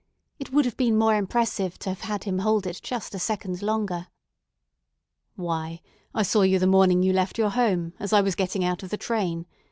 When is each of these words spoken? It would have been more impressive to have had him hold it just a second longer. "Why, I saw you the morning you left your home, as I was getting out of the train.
It 0.39 0.51
would 0.51 0.65
have 0.65 0.77
been 0.77 0.97
more 0.97 1.13
impressive 1.13 1.77
to 1.77 1.89
have 1.89 2.01
had 2.01 2.23
him 2.23 2.39
hold 2.39 2.65
it 2.65 2.79
just 2.81 3.13
a 3.13 3.19
second 3.19 3.61
longer. 3.61 4.07
"Why, 5.35 5.81
I 6.11 6.23
saw 6.23 6.41
you 6.41 6.57
the 6.57 6.65
morning 6.65 7.03
you 7.03 7.13
left 7.13 7.37
your 7.37 7.49
home, 7.51 7.93
as 7.99 8.11
I 8.11 8.21
was 8.21 8.33
getting 8.33 8.63
out 8.63 8.81
of 8.81 8.89
the 8.89 8.97
train. 8.97 9.45